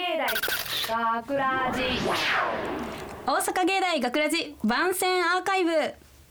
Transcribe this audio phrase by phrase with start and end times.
[0.00, 1.82] 芸大学ラジ。
[3.26, 5.70] 大阪芸大学ラジ番宣アーカイブ。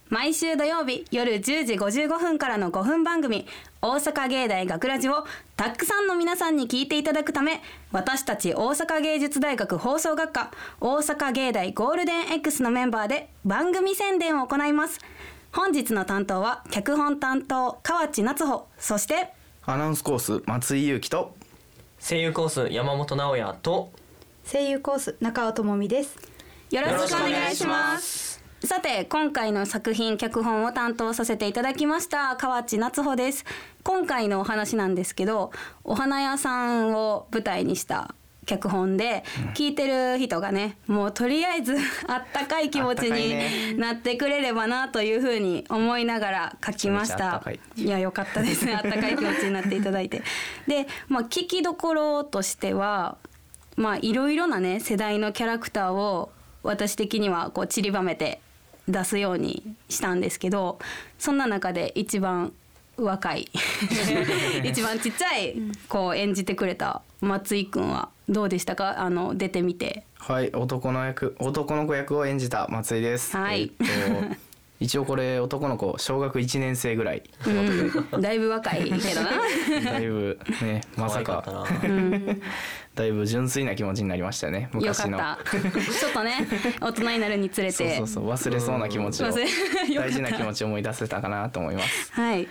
[0.10, 3.46] 毎週土曜日夜10時55分からの5分番組。
[3.84, 5.24] 大阪芸大学ラジを
[5.56, 7.62] たくさんの皆さんに聞いていただくため
[7.92, 10.52] 私たち大阪芸術大学放送学科
[10.82, 15.00] 大阪芸大ゴールデン X のメンバーで番組宣伝を行います。
[15.52, 18.66] 本日の担当は脚本担当河内夏穂。
[18.80, 19.32] そして
[19.68, 21.38] アナウンスコース松井裕樹と
[22.00, 23.92] 声優コース山本直哉と。
[24.50, 26.16] 声優コース中尾智美です。
[26.72, 28.42] よろしくお願いします。
[28.64, 33.46] さて今回の作品脚本を担当させていただきました河内夏穂です。
[33.84, 35.52] 今回のお話なんですけど
[35.84, 38.16] お花屋さんを舞台にした
[38.50, 41.76] 脚本で聞いてる人がねもうとりあえず
[42.08, 47.44] あったかい気持ちになってくれればなというふうに思いながら書きました。
[47.76, 47.84] い。
[47.84, 48.66] いやよかったです。
[48.66, 50.24] ね あったかい気持ちになっていただいて。
[50.68, 53.18] でまあ聞きどころとしては
[53.76, 56.32] まあいろいろなね世代のキャラクターを
[56.64, 58.42] 私的にはこう散りばめて
[58.88, 60.80] 出すようにしたんですけど
[61.20, 62.52] そんな中で一番
[63.04, 63.50] 若い
[64.64, 65.56] 一番ちっちゃい
[65.88, 69.00] 子を演じてくれた松井くんはどうでしたか？
[69.02, 70.04] あの出てみて。
[70.18, 73.36] はい男の役男の子役を演じた松井です。
[73.38, 74.49] はいえっと
[74.80, 77.24] 一応これ男の子小学1年生ぐらい。
[77.46, 78.84] うん、だいぶ若い。
[78.86, 79.32] けどな。
[79.92, 81.44] だいぶね まさか。
[82.96, 85.40] だいぶ純粋な気持ちになりましたねよか昔のった。
[85.52, 86.48] ちょっとね、
[86.82, 87.74] 大人になるにつれて。
[87.74, 88.30] そうそうそう。
[88.30, 89.28] 忘れそうな気持ちを。
[89.96, 92.12] 大事な気持ちを思い出せたかなと思います。
[92.14, 92.48] はい。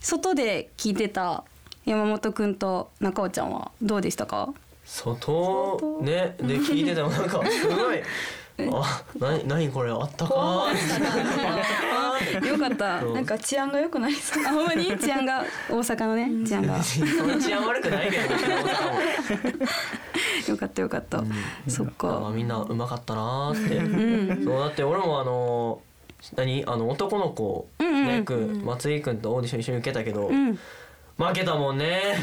[0.00, 1.44] 外で聞いてた
[1.84, 4.52] 山本くんと中尾ちゃんはどうでしたか？
[4.84, 6.00] 外？
[6.02, 6.34] ね。
[6.38, 8.02] で聞いててもなんかすごい。
[8.58, 10.66] あなになにこれあったか？
[12.68, 13.02] かった。
[13.02, 14.44] なんか治安が良くなりそう。
[14.44, 14.96] あほんまに？
[14.98, 15.44] 治安が？
[15.68, 16.78] 大阪のね治安が。
[16.80, 17.02] 治
[17.52, 18.22] 安悪くないけど
[20.52, 21.22] よかったよかった。
[21.68, 22.32] そっまあか。
[22.34, 24.44] みんなうまかったなーって、うん。
[24.44, 25.80] そうだって俺もあの
[26.36, 26.64] 何？
[26.66, 28.64] あの男の子の役、うん。
[28.64, 30.58] 松井君とオーディション一緒に受けたけど、うん。
[31.18, 32.16] 負けたもんね。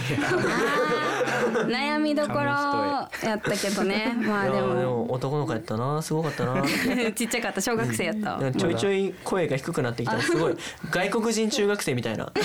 [1.68, 4.14] 悩みどころやったけどね。
[4.18, 4.68] まあでも。
[4.68, 6.02] も男の子やったな。
[6.02, 6.56] すごかったな。
[6.62, 7.62] ー ちっちゃかった。
[7.62, 8.38] 小学生やった。
[8.38, 10.16] なんかちょいちょい声が低くなってきた。
[10.16, 10.58] らすごい。
[10.90, 12.44] 外国人中学生みたいな感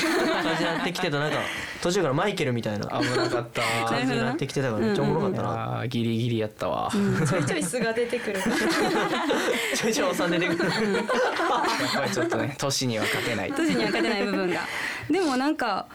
[0.59, 1.19] じになってきてた。
[1.19, 1.39] なんか
[1.83, 3.63] 途中からマイケルみたいな危なかった。
[3.89, 5.49] 感じになってきてたからめっちゃおもろかっいたな。
[5.49, 6.91] やーギリギリやったわ。
[6.93, 8.41] ちょいちょい素が出てくる。
[9.75, 10.65] ちょいちょいおっさん出てくる。
[10.65, 10.73] やっ
[11.95, 13.53] ぱりちょっとね年には勝てない。
[13.53, 14.61] 年には勝てない部分が。
[15.11, 15.87] でもなんか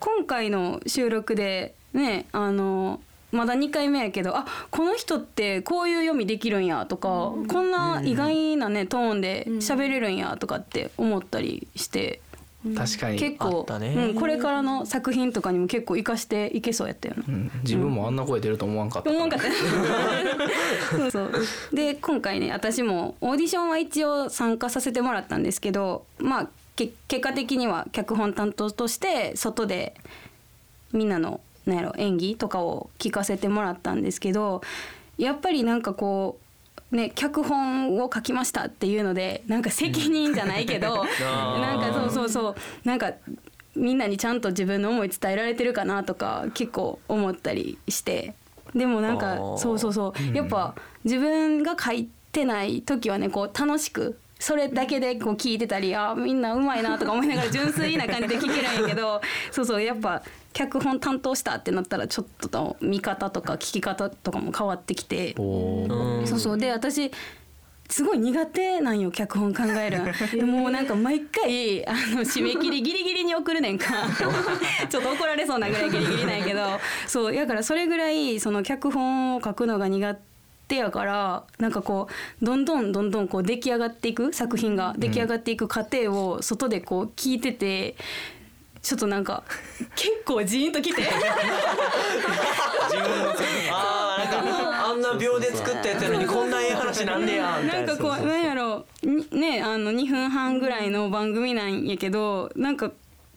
[0.00, 3.00] 今回の収録でねあの
[3.32, 12.20] まだ2回目やけどあこの人ってこういう読みできるんやとか、こんな意外なねトーンで喋れるんやとかって思ったりして、
[12.76, 13.18] 確かに。
[13.18, 17.24] 結構あったねうん、これからの作品とかにも結構活かしていけそうやったよな。
[17.26, 19.10] うん自分もあんな声出ると思わんかった。
[19.10, 19.46] 思わんかった
[20.98, 21.32] そうそう
[21.72, 26.50] で今回ね私もオーディションは一応参加させてもらったんですけどまあけ
[26.88, 29.94] 結果的には脚本担当として外で
[30.92, 34.62] みんなのなんやろ演技とかを聞かせてもらったんですけど
[35.18, 36.38] やっぱりなんかこ
[36.92, 42.54] うね脚本を書きましたっていうのでなんか責任じゃないけど なんかそうそうそう
[42.84, 43.12] なんか
[43.76, 48.34] みんなにちゃんと自分の思い伝えられてるかなとか結構思ったりして
[48.74, 50.74] でもなんかそうそうそうやっぱ
[51.04, 59.20] 自分が書いてない時はねこう楽しくそれだけでこう聞いてたりあーみんなうまいなとか思いながら純粋な感じで聞けるんやけど
[59.52, 60.22] そうそうやっぱ
[60.54, 65.34] 脚本担当したってなったらちょっとと見方とか聞き方とかも変わってきて。
[65.36, 66.58] そうそう。
[66.58, 67.12] で私
[67.88, 70.00] すごい苦手なんよ脚本考える
[70.38, 73.86] でもうなんか毎回あの締め切りギリギリに送るねんか。
[74.88, 76.80] ちょっと怒られそうなぐらいギリギリなんやけど。
[77.06, 80.18] そうやからそれぐらいその脚本を書くのが苦
[80.70, 82.06] 手やからなんかこ
[82.40, 87.96] うどんどんどんどんこう出来上がっていく作品が出来上がっていく過程を外でこう聞いてて。
[88.82, 89.42] ちょっとなんか
[89.94, 91.02] 結構ジーンときて。
[93.70, 97.86] あーなんかあんな秒で作ったやつやのにこんなええ話なんねやみたな。
[97.86, 98.86] ないんかこうなんやろ。
[99.02, 102.90] にねあの2分半ぐらいの番組なんやけどなんか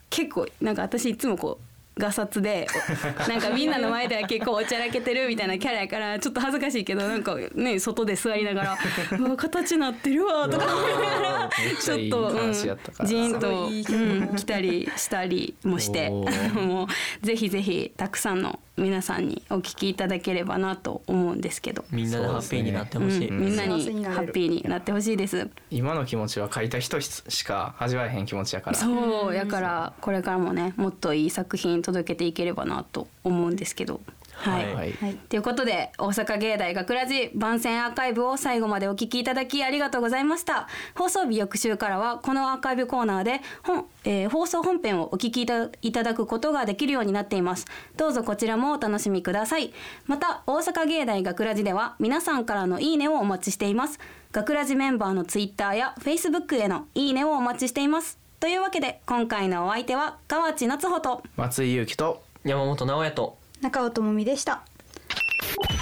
[0.09, 2.67] 結構なんか私いつもこうガサツで
[3.27, 8.77] なんかみんなの前では結構おちゃらけてるみたいなキャラやからちょっと恥ずかしいけどなんかね外で座りながら
[9.19, 10.65] 「うわ形なってるわ」とか。
[10.73, 11.49] 思いながら
[11.79, 16.09] ちょっと、うん、ジーンと、来たりしたりもして。
[16.53, 16.87] も
[17.21, 21.85] うぜひぜひたくさんの皆さんにお聞きいただければなと思うんですけど。
[21.91, 25.47] みんなでハッピーになってほしい、うん、みんなにハッピーになってほしいです。
[25.69, 28.77] 今の気持ちは書いた人しか味わえへん気持ちやから。
[28.77, 34.01] そうやからこれからもねもっといい作品届けていければなと思うんですけど
[34.51, 34.91] はい、はい。
[34.93, 35.15] はい。
[35.29, 40.67] ということで大阪芸大学ラジ番宣アーカイブを最後までお聞きいただきありがとうございました。
[40.95, 47.65] 放送日翌週からはこのアーカイブコーナーで本、えー放送本編をお聞きいたいただくことができるようになっています。
[47.97, 49.73] どうぞこちらもお楽しみください。
[50.07, 53.99] また大阪芸大学ラジでは皆さんからのいいねをお待ちしています。
[54.31, 58.17] 学ラジメンバーのツイッターやフェイスブックへのいいねをお待ちしています。
[58.39, 64.65] というわけで今回のお相手は河内夏穂と松井裕樹と山本直哉と中尾智美でした。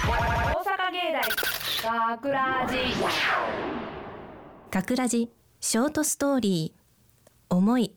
[0.06, 1.12] 大阪芸
[1.82, 2.76] 大学ラジ
[4.70, 6.82] 学ラジショートストーリー。
[7.52, 7.96] 思い。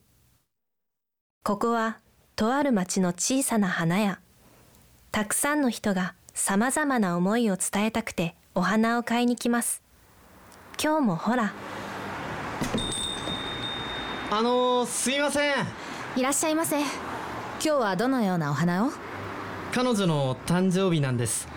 [1.43, 1.99] ここは
[2.35, 4.19] とある町の小さな花屋。
[5.11, 9.83] たくさんの人がさまざまな思いを伝えたくてお花を買いに来ます。
[10.83, 11.53] 今日もほら。
[14.31, 15.53] あのー、すいません。
[16.15, 16.79] いらっしゃいませ。
[16.79, 16.87] 今
[17.59, 19.04] 日はどのようなお花を？
[19.75, 21.49] 彼女の誕生日なんです。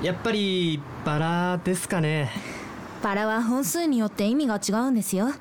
[0.00, 2.30] やっぱりバラですかね。
[3.02, 5.32] バラは本数によって意味が違うんですよ。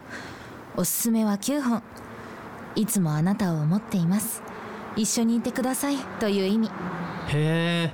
[0.75, 1.83] おすすめは9本。
[2.73, 4.41] いつもあなたを思っています。
[4.95, 5.97] 一緒にいてください。
[6.19, 6.69] という意味。
[6.69, 7.93] へえ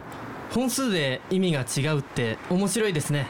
[0.53, 3.27] 本数で意味が違うって面白いですね。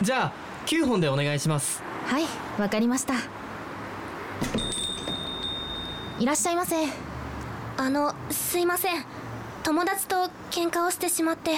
[0.00, 0.32] じゃあ
[0.64, 1.82] 9本でお願いします。
[2.06, 2.24] はい
[2.58, 3.12] わかりました。
[6.18, 6.76] いらっしゃいませ。
[7.76, 9.04] あのすいません
[9.62, 11.52] 友達と喧嘩をしてしまって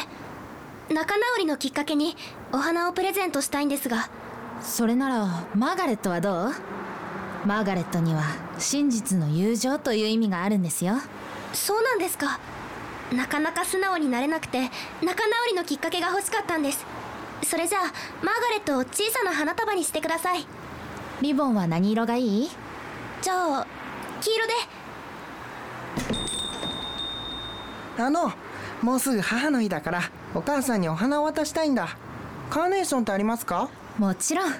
[0.92, 2.16] 仲直りのきっかけに
[2.52, 4.10] お花をプレゼントしたいんですが。
[4.60, 6.52] それならマーガレットはどう？
[7.46, 8.22] マーガレットには
[8.58, 10.94] 真実の友情という意味があるんですよ。
[11.52, 12.38] そうなんですか。
[13.12, 14.70] なかなか素直になれなくて
[15.02, 16.84] 仲直りのきっかけが欲しかったんです。
[17.44, 17.82] それじゃあ
[18.24, 20.46] マーガレットを小さな花束にしてください。
[21.20, 22.50] リボンは何色がいい？
[23.22, 23.66] じゃあ
[24.20, 24.52] 黄色で
[27.98, 28.32] あの
[28.82, 30.02] もうすぐ母の日だから
[30.34, 31.96] お母さんにお花を渡したいんだ。
[32.50, 33.68] カーネーションってありますか？
[33.98, 34.52] もちろん。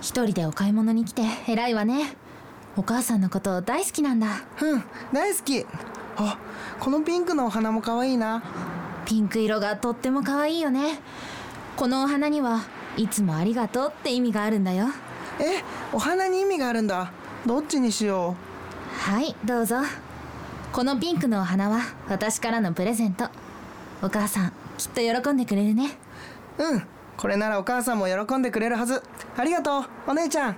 [0.00, 2.14] 一人でお買い物に来て偉いわね。
[2.76, 4.44] お母さんのこと大好きなんだ。
[4.60, 5.66] うん大好き。
[6.16, 6.38] あ
[6.78, 8.42] このピンクのお花も可愛いな。
[9.04, 11.00] ピンク色がとっても可愛いよね。
[11.76, 12.60] このお花には
[12.96, 14.86] いつもありがとうって意味があるんだよ。
[15.40, 17.10] えお花に意味があるんだ。
[17.46, 18.36] どっちにしよ
[18.98, 19.76] はいどうぞ
[20.72, 23.28] このピンクのお花は私からのプレゼント。
[24.02, 25.90] お母さんきっと喜んでくれるね。
[26.58, 26.82] ううん。
[27.16, 29.02] これならお母さんも喜んでくれるはず。
[29.36, 30.56] ありがとうお姉ちゃん。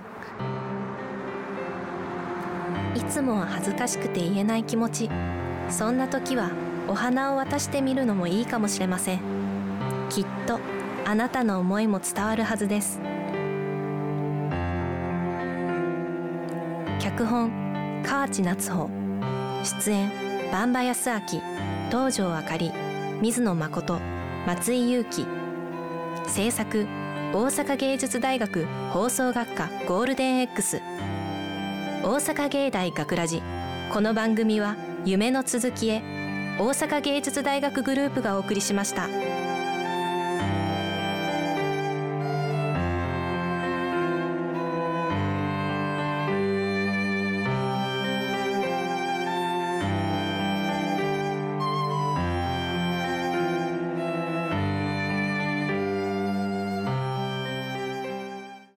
[2.95, 5.09] いつもは恥ずかしくて言えない気持ち。
[5.69, 6.51] そんな時は
[6.87, 9.21] お花を渡してみるのもいいかもしれません。
[10.09, 10.59] きっと
[11.05, 12.99] あなたの思いも伝わるはずです。
[16.99, 19.00] 脚本河内夏穂
[19.63, 20.11] 出演
[20.51, 21.19] 萬場康明
[21.89, 22.71] 東條あかり
[23.21, 23.99] 水野誠
[24.47, 25.25] 松井裕樹。
[26.27, 26.87] 制作
[27.33, 30.81] 大阪芸術大学放送学科ゴールデン X
[32.03, 33.43] 大阪芸大学ラジ。
[33.93, 34.75] この番組は
[35.05, 36.01] 夢の続きへ
[36.59, 39.07] 大阪芸術大学グループがお送りしました。